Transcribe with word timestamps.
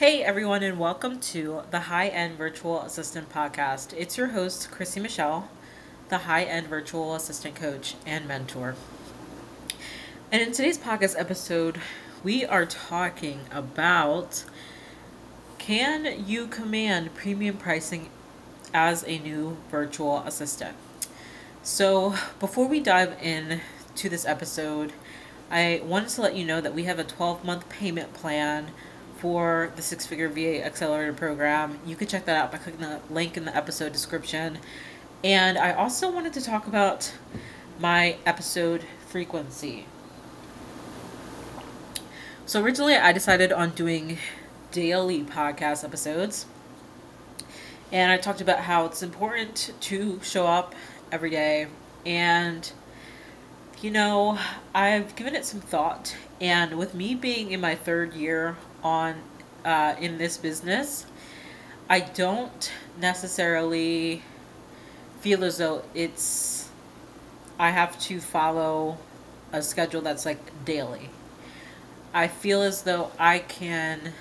Hey 0.00 0.22
everyone, 0.22 0.62
and 0.62 0.78
welcome 0.78 1.20
to 1.20 1.60
the 1.70 1.80
High 1.80 2.08
End 2.08 2.38
Virtual 2.38 2.80
Assistant 2.80 3.28
Podcast. 3.28 3.92
It's 3.94 4.16
your 4.16 4.28
host, 4.28 4.70
Chrissy 4.70 4.98
Michelle, 4.98 5.50
the 6.08 6.16
High 6.16 6.44
End 6.44 6.68
Virtual 6.68 7.14
Assistant 7.14 7.54
Coach 7.54 7.96
and 8.06 8.26
Mentor. 8.26 8.76
And 10.32 10.40
in 10.40 10.52
today's 10.52 10.78
podcast 10.78 11.20
episode, 11.20 11.82
we 12.24 12.46
are 12.46 12.64
talking 12.64 13.40
about 13.52 14.46
can 15.58 16.26
you 16.26 16.46
command 16.46 17.14
premium 17.14 17.58
pricing 17.58 18.08
as 18.72 19.04
a 19.06 19.18
new 19.18 19.58
virtual 19.70 20.20
assistant? 20.20 20.76
So, 21.62 22.14
before 22.38 22.66
we 22.66 22.80
dive 22.80 23.18
in 23.20 23.60
to 23.96 24.08
this 24.08 24.24
episode, 24.24 24.94
I 25.50 25.82
wanted 25.84 26.08
to 26.08 26.22
let 26.22 26.34
you 26.34 26.46
know 26.46 26.62
that 26.62 26.74
we 26.74 26.84
have 26.84 26.98
a 26.98 27.04
12 27.04 27.44
month 27.44 27.68
payment 27.68 28.14
plan 28.14 28.70
for 29.20 29.70
the 29.76 29.82
Six 29.82 30.06
Figure 30.06 30.28
VA 30.28 30.64
Accelerator 30.64 31.12
Program. 31.12 31.78
You 31.84 31.94
can 31.94 32.08
check 32.08 32.24
that 32.24 32.36
out 32.36 32.50
by 32.50 32.58
clicking 32.58 32.80
the 32.80 33.00
link 33.10 33.36
in 33.36 33.44
the 33.44 33.54
episode 33.54 33.92
description. 33.92 34.58
And 35.22 35.58
I 35.58 35.72
also 35.72 36.10
wanted 36.10 36.32
to 36.32 36.40
talk 36.40 36.66
about 36.66 37.12
my 37.78 38.16
episode 38.24 38.84
frequency. 39.08 39.86
So, 42.46 42.62
originally, 42.62 42.96
I 42.96 43.12
decided 43.12 43.52
on 43.52 43.70
doing 43.70 44.16
daily 44.72 45.22
podcast 45.22 45.84
episodes. 45.84 46.46
And 47.92 48.10
I 48.10 48.16
talked 48.16 48.40
about 48.40 48.60
how 48.60 48.86
it's 48.86 49.02
important 49.02 49.74
to 49.80 50.18
show 50.22 50.46
up 50.46 50.74
every 51.12 51.30
day. 51.30 51.66
And, 52.06 52.70
you 53.82 53.90
know, 53.90 54.38
I've 54.74 55.14
given 55.14 55.34
it 55.34 55.44
some 55.44 55.60
thought. 55.60 56.16
And 56.40 56.78
with 56.78 56.94
me 56.94 57.14
being 57.14 57.50
in 57.52 57.60
my 57.60 57.74
third 57.74 58.14
year 58.14 58.56
on 58.82 59.16
uh, 59.64 59.94
in 60.00 60.18
this 60.18 60.36
business, 60.36 61.06
I 61.88 62.00
don't 62.00 62.72
necessarily 63.00 64.22
feel 65.20 65.44
as 65.44 65.58
though 65.58 65.82
it's 65.94 66.68
I 67.58 67.70
have 67.70 67.98
to 68.00 68.20
follow 68.20 68.96
a 69.52 69.60
schedule 69.60 70.00
that's 70.00 70.24
like 70.24 70.64
daily. 70.64 71.10
I 72.14 72.26
feel 72.28 72.62
as 72.62 72.82
though 72.82 73.10
I 73.18 73.40
can 73.40 74.12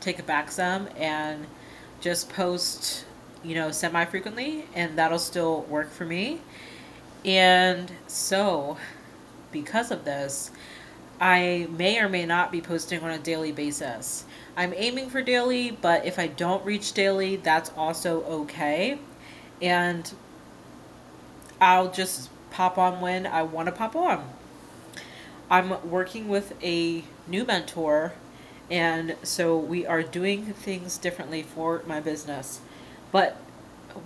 take 0.00 0.18
it 0.18 0.26
back 0.26 0.50
some 0.50 0.88
and 0.96 1.46
just 2.00 2.30
post, 2.30 3.04
you 3.42 3.54
know, 3.54 3.72
semi 3.72 4.04
frequently, 4.04 4.66
and 4.74 4.96
that'll 4.96 5.18
still 5.18 5.62
work 5.62 5.90
for 5.90 6.04
me. 6.04 6.40
And 7.24 7.90
so, 8.06 8.76
because 9.50 9.90
of 9.90 10.04
this, 10.04 10.52
I 11.20 11.66
may 11.70 11.98
or 11.98 12.08
may 12.08 12.26
not 12.26 12.52
be 12.52 12.60
posting 12.60 13.00
on 13.00 13.10
a 13.10 13.18
daily 13.18 13.52
basis. 13.52 14.24
I'm 14.56 14.72
aiming 14.74 15.10
for 15.10 15.22
daily, 15.22 15.70
but 15.70 16.04
if 16.04 16.18
I 16.18 16.26
don't 16.26 16.64
reach 16.64 16.92
daily, 16.92 17.36
that's 17.36 17.70
also 17.76 18.22
okay. 18.24 18.98
And 19.62 20.12
I'll 21.60 21.90
just 21.90 22.30
pop 22.50 22.78
on 22.78 23.00
when 23.00 23.26
I 23.26 23.42
want 23.42 23.66
to 23.66 23.72
pop 23.72 23.96
on. 23.96 24.28
I'm 25.50 25.88
working 25.88 26.28
with 26.28 26.52
a 26.62 27.04
new 27.26 27.44
mentor, 27.44 28.12
and 28.70 29.16
so 29.22 29.56
we 29.56 29.86
are 29.86 30.02
doing 30.02 30.46
things 30.52 30.98
differently 30.98 31.42
for 31.42 31.82
my 31.86 32.00
business. 32.00 32.60
But 33.12 33.36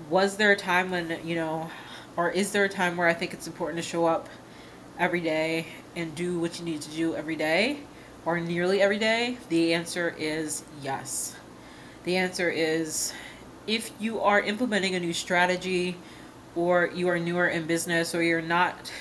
was 0.08 0.36
there 0.36 0.52
a 0.52 0.56
time 0.56 0.90
when, 0.90 1.18
you 1.24 1.34
know, 1.34 1.70
or 2.16 2.30
is 2.30 2.52
there 2.52 2.64
a 2.64 2.68
time 2.68 2.96
where 2.96 3.08
I 3.08 3.14
think 3.14 3.32
it's 3.32 3.46
important 3.46 3.82
to 3.82 3.88
show 3.88 4.06
up 4.06 4.28
every 5.00 5.20
day 5.20 5.66
and 5.96 6.14
do 6.14 6.38
what 6.38 6.58
you 6.58 6.64
need 6.64 6.80
to 6.82 6.90
do 6.90 7.16
every 7.16 7.34
day 7.34 7.80
or 8.24 8.38
nearly 8.38 8.80
every 8.80 8.98
day? 8.98 9.38
The 9.48 9.74
answer 9.74 10.14
is 10.16 10.62
yes. 10.82 11.34
The 12.04 12.16
answer 12.16 12.50
is 12.50 13.12
if 13.66 13.90
you 13.98 14.20
are 14.20 14.40
implementing 14.40 14.94
a 14.94 15.00
new 15.00 15.14
strategy 15.14 15.96
or 16.54 16.90
you 16.94 17.08
are 17.08 17.18
newer 17.18 17.48
in 17.48 17.66
business 17.66 18.14
or 18.14 18.22
you're 18.22 18.42
not, 18.42 18.92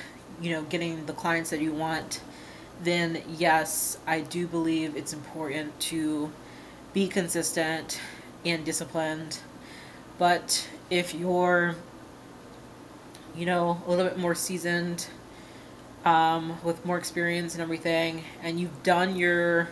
you 0.41 0.51
know, 0.51 0.63
getting 0.63 1.05
the 1.05 1.13
clients 1.13 1.49
that 1.49 1.59
you 1.59 1.73
want, 1.73 2.21
then 2.81 3.21
yes, 3.37 3.97
I 4.07 4.21
do 4.21 4.47
believe 4.47 4.95
it's 4.95 5.11
important 5.11 5.77
to 5.81 6.31
be 6.93 7.07
consistent 7.07 7.99
and 8.45 8.63
disciplined. 8.63 9.39
But 10.17 10.67
if 10.89 11.13
you're, 11.13 11.75
you 13.35 13.45
know, 13.45 13.81
a 13.85 13.89
little 13.89 14.05
bit 14.05 14.17
more 14.17 14.35
seasoned, 14.35 15.07
um, 16.05 16.61
with 16.63 16.85
more 16.85 16.97
experience 16.97 17.53
and 17.53 17.61
everything, 17.61 18.23
and 18.41 18.59
you've 18.59 18.83
done 18.83 19.15
your 19.15 19.69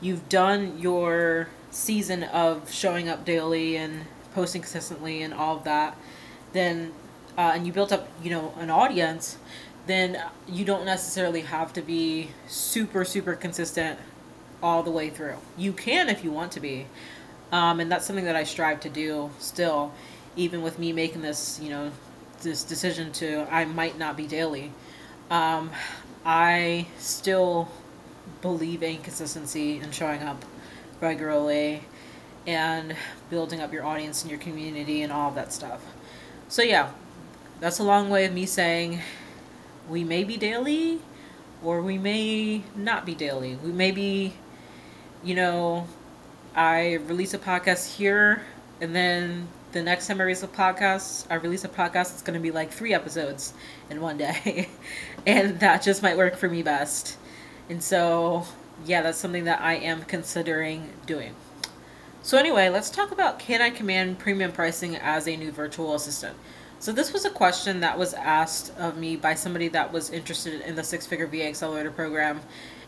you've 0.00 0.28
done 0.28 0.78
your 0.78 1.48
season 1.70 2.24
of 2.24 2.70
showing 2.70 3.08
up 3.08 3.24
daily 3.24 3.76
and 3.76 4.04
posting 4.34 4.60
consistently 4.60 5.22
and 5.22 5.32
all 5.32 5.56
of 5.56 5.64
that, 5.64 5.96
then 6.52 6.92
uh, 7.38 7.52
and 7.54 7.66
you 7.66 7.72
built 7.72 7.92
up 7.92 8.08
you 8.22 8.30
know 8.30 8.54
an 8.58 8.70
audience, 8.70 9.38
then 9.86 10.22
you 10.48 10.64
don't 10.64 10.84
necessarily 10.84 11.42
have 11.42 11.72
to 11.72 11.82
be 11.82 12.28
super 12.46 13.04
super 13.04 13.34
consistent 13.34 13.98
all 14.62 14.82
the 14.82 14.90
way 14.90 15.10
through. 15.10 15.36
You 15.56 15.72
can 15.72 16.08
if 16.08 16.22
you 16.22 16.30
want 16.30 16.52
to 16.52 16.60
be, 16.60 16.86
um, 17.50 17.80
and 17.80 17.90
that's 17.90 18.06
something 18.06 18.26
that 18.26 18.36
I 18.36 18.44
strive 18.44 18.80
to 18.80 18.90
do 18.90 19.30
still, 19.38 19.92
even 20.36 20.62
with 20.62 20.78
me 20.78 20.92
making 20.92 21.22
this 21.22 21.58
you 21.62 21.70
know 21.70 21.90
this 22.42 22.62
decision 22.64 23.12
to 23.12 23.46
I 23.50 23.64
might 23.64 23.98
not 23.98 24.16
be 24.16 24.26
daily 24.26 24.72
um, 25.30 25.70
I 26.24 26.86
still 26.98 27.68
believe 28.40 28.82
in 28.82 28.98
consistency 28.98 29.78
and 29.78 29.94
showing 29.94 30.22
up 30.22 30.44
regularly 31.00 31.82
and 32.46 32.96
building 33.30 33.60
up 33.60 33.72
your 33.72 33.84
audience 33.84 34.22
and 34.22 34.30
your 34.30 34.40
community 34.40 35.02
and 35.02 35.12
all 35.12 35.28
of 35.28 35.34
that 35.34 35.52
stuff. 35.52 35.80
So, 36.48 36.62
yeah, 36.62 36.90
that's 37.60 37.78
a 37.78 37.84
long 37.84 38.10
way 38.10 38.24
of 38.24 38.32
me 38.32 38.46
saying 38.46 39.00
we 39.88 40.04
may 40.04 40.24
be 40.24 40.36
daily 40.36 41.00
or 41.62 41.80
we 41.80 41.98
may 41.98 42.62
not 42.74 43.06
be 43.06 43.14
daily. 43.14 43.56
We 43.56 43.72
may 43.72 43.90
be, 43.90 44.34
you 45.22 45.34
know, 45.34 45.86
I 46.54 46.94
release 46.94 47.34
a 47.34 47.38
podcast 47.38 47.96
here 47.96 48.42
and 48.80 48.94
then 48.94 49.48
the 49.72 49.82
next 49.82 50.06
time 50.06 50.20
I 50.20 50.24
release 50.24 50.42
a 50.42 50.48
podcast, 50.48 51.26
I 51.30 51.34
release 51.34 51.64
a 51.64 51.68
podcast, 51.68 52.12
it's 52.12 52.22
going 52.22 52.38
to 52.38 52.42
be 52.42 52.50
like 52.50 52.70
three 52.70 52.92
episodes 52.92 53.54
in 53.90 54.00
one 54.00 54.18
day. 54.18 54.68
and 55.26 55.58
that 55.60 55.82
just 55.82 56.02
might 56.02 56.16
work 56.16 56.36
for 56.36 56.48
me 56.48 56.62
best. 56.62 57.16
And 57.68 57.82
so, 57.82 58.44
yeah, 58.84 59.02
that's 59.02 59.18
something 59.18 59.44
that 59.44 59.60
I 59.60 59.74
am 59.74 60.02
considering 60.02 60.90
doing. 61.06 61.34
So, 62.22 62.38
anyway, 62.38 62.68
let's 62.68 62.90
talk 62.90 63.10
about 63.10 63.38
can 63.38 63.60
I 63.60 63.70
command 63.70 64.18
premium 64.18 64.52
pricing 64.52 64.96
as 64.96 65.26
a 65.26 65.36
new 65.36 65.50
virtual 65.50 65.94
assistant? 65.94 66.36
So, 66.78 66.92
this 66.92 67.12
was 67.12 67.24
a 67.24 67.30
question 67.30 67.80
that 67.80 67.98
was 67.98 68.14
asked 68.14 68.76
of 68.78 68.98
me 68.98 69.16
by 69.16 69.34
somebody 69.34 69.68
that 69.68 69.92
was 69.92 70.10
interested 70.10 70.60
in 70.60 70.76
the 70.76 70.84
six 70.84 71.06
figure 71.06 71.26
VA 71.26 71.46
accelerator 71.46 71.90
program 71.90 72.40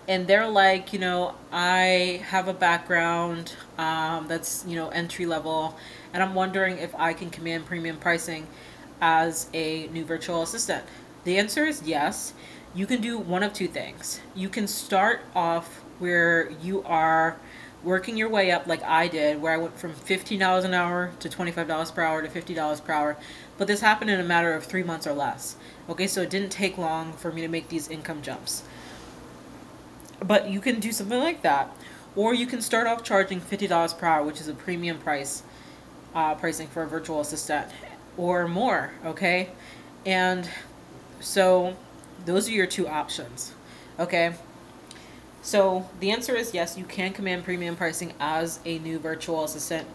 and 0.08 0.26
they're 0.26 0.48
like, 0.48 0.92
you 0.92 0.98
know, 0.98 1.34
I 1.52 2.22
have 2.26 2.48
a 2.48 2.54
background 2.54 3.54
um, 3.78 4.28
that's, 4.28 4.64
you 4.66 4.76
know, 4.76 4.88
entry 4.90 5.26
level, 5.26 5.76
and 6.12 6.22
I'm 6.22 6.34
wondering 6.34 6.78
if 6.78 6.94
I 6.94 7.12
can 7.12 7.30
command 7.30 7.66
premium 7.66 7.96
pricing 7.96 8.46
as 9.00 9.48
a 9.54 9.88
new 9.88 10.04
virtual 10.04 10.42
assistant. 10.42 10.84
The 11.24 11.38
answer 11.38 11.64
is 11.64 11.82
yes. 11.82 12.34
You 12.74 12.86
can 12.86 13.00
do 13.00 13.18
one 13.18 13.42
of 13.42 13.52
two 13.52 13.68
things. 13.68 14.20
You 14.34 14.48
can 14.48 14.66
start 14.66 15.20
off 15.34 15.82
where 15.98 16.50
you 16.62 16.82
are 16.82 17.38
working 17.84 18.16
your 18.16 18.28
way 18.28 18.50
up 18.50 18.66
like 18.66 18.82
I 18.82 19.08
did, 19.08 19.40
where 19.40 19.52
I 19.52 19.58
went 19.58 19.78
from 19.78 19.92
$15 19.92 20.64
an 20.64 20.74
hour 20.74 21.12
to 21.20 21.28
$25 21.28 21.94
per 21.94 22.02
hour 22.02 22.22
to 22.22 22.28
$50 22.28 22.84
per 22.84 22.92
hour. 22.92 23.16
But 23.58 23.68
this 23.68 23.80
happened 23.80 24.10
in 24.10 24.20
a 24.20 24.24
matter 24.24 24.54
of 24.54 24.64
three 24.64 24.82
months 24.82 25.06
or 25.06 25.12
less. 25.12 25.56
Okay, 25.88 26.06
so 26.06 26.22
it 26.22 26.30
didn't 26.30 26.50
take 26.50 26.78
long 26.78 27.12
for 27.12 27.30
me 27.30 27.42
to 27.42 27.48
make 27.48 27.68
these 27.68 27.88
income 27.88 28.22
jumps. 28.22 28.64
But 30.20 30.50
you 30.50 30.60
can 30.60 30.80
do 30.80 30.92
something 30.92 31.18
like 31.18 31.42
that. 31.42 31.76
Or 32.16 32.32
you 32.32 32.46
can 32.46 32.60
start 32.60 32.86
off 32.86 33.02
charging 33.02 33.40
$50 33.40 33.98
per 33.98 34.06
hour, 34.06 34.24
which 34.24 34.40
is 34.40 34.48
a 34.48 34.54
premium 34.54 34.98
price 34.98 35.42
uh, 36.14 36.34
pricing 36.34 36.68
for 36.68 36.82
a 36.82 36.86
virtual 36.86 37.20
assistant, 37.20 37.66
or 38.16 38.46
more, 38.46 38.92
okay? 39.04 39.50
And 40.06 40.48
so 41.20 41.76
those 42.24 42.48
are 42.48 42.52
your 42.52 42.66
two 42.66 42.86
options, 42.86 43.52
okay? 43.98 44.34
So 45.42 45.88
the 46.00 46.10
answer 46.10 46.34
is 46.34 46.54
yes, 46.54 46.78
you 46.78 46.84
can 46.84 47.12
command 47.12 47.44
premium 47.44 47.76
pricing 47.76 48.14
as 48.20 48.60
a 48.64 48.78
new 48.78 48.98
virtual 48.98 49.44
assistant. 49.44 49.86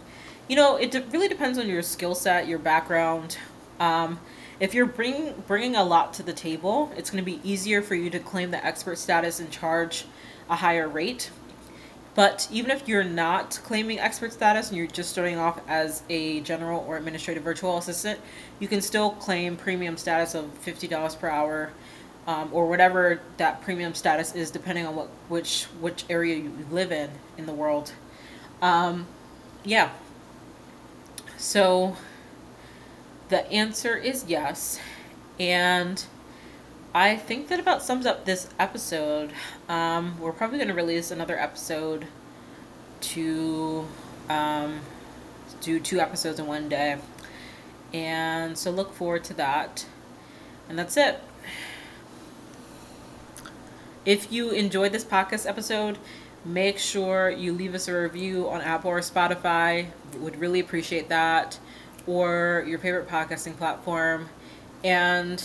You 0.47 0.55
know, 0.55 0.75
it 0.75 0.91
de- 0.91 1.03
really 1.03 1.27
depends 1.27 1.57
on 1.57 1.67
your 1.67 1.81
skill 1.81 2.15
set, 2.15 2.47
your 2.47 2.59
background. 2.59 3.37
Um, 3.79 4.19
if 4.59 4.73
you're 4.73 4.85
bringing 4.85 5.33
bringing 5.47 5.75
a 5.75 5.83
lot 5.83 6.13
to 6.15 6.23
the 6.23 6.33
table, 6.33 6.91
it's 6.97 7.09
going 7.09 7.23
to 7.23 7.31
be 7.31 7.39
easier 7.49 7.81
for 7.81 7.95
you 7.95 8.09
to 8.09 8.19
claim 8.19 8.51
the 8.51 8.63
expert 8.65 8.97
status 8.97 9.39
and 9.39 9.49
charge 9.49 10.05
a 10.49 10.55
higher 10.55 10.87
rate. 10.87 11.31
But 12.15 12.47
even 12.51 12.71
if 12.71 12.87
you're 12.87 13.03
not 13.03 13.59
claiming 13.63 13.99
expert 13.99 14.33
status 14.33 14.69
and 14.69 14.77
you're 14.77 14.87
just 14.87 15.09
starting 15.11 15.37
off 15.37 15.61
as 15.67 16.03
a 16.09 16.41
general 16.41 16.83
or 16.87 16.97
administrative 16.97 17.43
virtual 17.43 17.77
assistant, 17.77 18.19
you 18.59 18.67
can 18.67 18.81
still 18.81 19.11
claim 19.11 19.55
premium 19.55 19.95
status 19.95 20.35
of 20.35 20.45
$50 20.65 21.19
per 21.19 21.29
hour 21.29 21.71
um, 22.27 22.49
or 22.51 22.67
whatever 22.67 23.21
that 23.37 23.61
premium 23.61 23.93
status 23.93 24.35
is 24.35 24.51
depending 24.51 24.85
on 24.85 24.95
what 24.95 25.07
which 25.29 25.65
which 25.79 26.03
area 26.09 26.35
you 26.35 26.51
live 26.69 26.91
in 26.91 27.09
in 27.37 27.45
the 27.45 27.53
world. 27.53 27.93
Um, 28.61 29.07
yeah. 29.63 29.91
So 31.37 31.95
the 33.29 33.49
answer 33.51 33.95
is 33.95 34.25
yes. 34.27 34.79
And 35.39 36.03
I 36.93 37.15
think 37.15 37.47
that 37.47 37.59
about 37.59 37.83
sums 37.83 38.05
up 38.05 38.25
this 38.25 38.49
episode. 38.59 39.31
Um, 39.67 40.19
we're 40.19 40.33
probably 40.33 40.57
going 40.57 40.67
to 40.69 40.73
release 40.73 41.11
another 41.11 41.39
episode 41.39 42.07
to 43.01 43.87
um, 44.27 44.81
do 45.61 45.79
two 45.79 45.99
episodes 45.99 46.39
in 46.39 46.47
one 46.47 46.67
day. 46.67 46.97
And 47.93 48.57
so 48.57 48.71
look 48.71 48.93
forward 48.93 49.23
to 49.25 49.33
that. 49.35 49.85
And 50.67 50.77
that's 50.77 50.97
it. 50.97 51.21
If 54.05 54.31
you 54.31 54.51
enjoyed 54.51 54.91
this 54.91 55.05
podcast 55.05 55.47
episode, 55.47 55.97
make 56.43 56.79
sure 56.79 57.29
you 57.29 57.53
leave 57.53 57.75
us 57.75 57.87
a 57.87 57.93
review 57.93 58.49
on 58.49 58.61
Apple 58.61 58.91
or 58.91 59.01
Spotify. 59.01 59.87
Would 60.17 60.37
really 60.37 60.59
appreciate 60.59 61.09
that. 61.09 61.59
Or 62.09 62.65
your 62.67 62.79
favorite 62.79 63.07
podcasting 63.07 63.55
platform. 63.55 64.29
And 64.83 65.43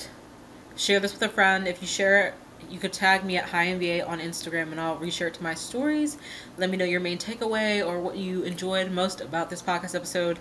share 0.76 0.99
this 0.99 1.12
with 1.12 1.20
a 1.20 1.28
friend. 1.28 1.69
If 1.69 1.82
you 1.82 1.87
share 1.87 2.28
it, 2.28 2.34
you 2.70 2.78
could 2.78 2.94
tag 2.94 3.22
me 3.22 3.37
at 3.37 3.44
highendva 3.44 4.08
on 4.08 4.19
Instagram 4.19 4.70
and 4.70 4.81
I'll 4.81 4.96
reshare 4.96 5.26
it 5.26 5.34
to 5.34 5.43
my 5.43 5.52
stories. 5.52 6.16
Let 6.56 6.70
me 6.70 6.78
know 6.78 6.87
your 6.87 7.00
main 7.00 7.19
takeaway 7.19 7.87
or 7.87 8.00
what 8.00 8.16
you 8.16 8.44
enjoyed 8.44 8.90
most 8.90 9.20
about 9.20 9.50
this 9.50 9.61
podcast 9.61 9.94
episode. 9.94 10.38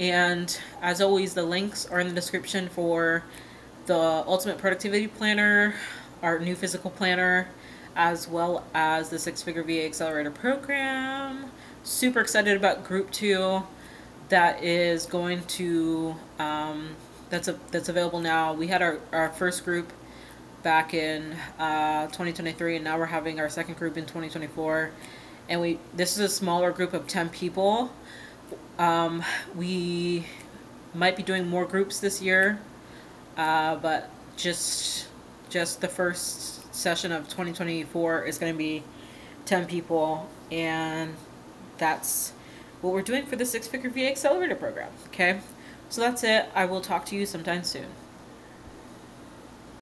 And 0.00 0.58
as 0.82 1.00
always, 1.00 1.34
the 1.34 1.44
links 1.44 1.86
are 1.86 2.00
in 2.00 2.08
the 2.08 2.14
description 2.14 2.68
for 2.68 3.22
the 3.86 3.96
Ultimate 3.96 4.58
Productivity 4.58 5.06
Planner, 5.06 5.76
our 6.20 6.40
new 6.40 6.56
physical 6.56 6.90
planner, 6.90 7.48
as 7.94 8.26
well 8.26 8.64
as 8.74 9.08
the 9.08 9.20
Six 9.20 9.40
Figure 9.40 9.62
VA 9.62 9.84
Accelerator 9.84 10.32
Program. 10.32 11.52
Super 11.84 12.18
excited 12.18 12.56
about 12.56 12.82
Group 12.82 13.12
2 13.12 13.62
that 14.34 14.64
is 14.64 15.06
going 15.06 15.40
to, 15.44 16.12
um, 16.40 16.96
that's, 17.30 17.46
a, 17.46 17.56
that's 17.70 17.88
available 17.88 18.18
now. 18.18 18.52
We 18.52 18.66
had 18.66 18.82
our, 18.82 18.98
our 19.12 19.28
first 19.28 19.64
group 19.64 19.92
back 20.64 20.92
in 20.92 21.36
uh, 21.60 22.06
2023 22.06 22.74
and 22.74 22.84
now 22.84 22.98
we're 22.98 23.06
having 23.06 23.38
our 23.38 23.48
second 23.48 23.76
group 23.76 23.96
in 23.96 24.02
2024 24.02 24.90
and 25.48 25.60
we 25.60 25.78
this 25.94 26.18
is 26.18 26.18
a 26.18 26.28
smaller 26.28 26.72
group 26.72 26.94
of 26.94 27.06
10 27.06 27.28
people 27.28 27.92
um, 28.78 29.22
we 29.54 30.26
might 30.94 31.16
be 31.16 31.22
doing 31.22 31.46
more 31.46 31.66
groups 31.66 32.00
this 32.00 32.20
year 32.20 32.58
uh, 33.36 33.76
but 33.76 34.10
just 34.36 35.06
just 35.48 35.80
the 35.80 35.88
first 35.88 36.74
session 36.74 37.12
of 37.12 37.24
2024 37.28 38.24
is 38.24 38.38
going 38.38 38.52
to 38.52 38.58
be 38.58 38.82
10 39.44 39.66
people 39.66 40.28
and 40.50 41.14
that's 41.76 42.32
what 42.84 42.92
we're 42.92 43.02
doing 43.02 43.24
for 43.24 43.36
the 43.36 43.46
six 43.46 43.66
figure 43.66 43.88
VA 43.88 44.10
accelerator 44.10 44.54
program 44.54 44.90
okay? 45.06 45.40
So 45.88 46.00
that's 46.00 46.22
it. 46.22 46.48
I 46.54 46.66
will 46.66 46.80
talk 46.80 47.06
to 47.06 47.16
you 47.16 47.24
sometime 47.24 47.64
soon 47.64 47.86